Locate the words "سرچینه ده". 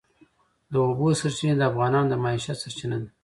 2.63-3.09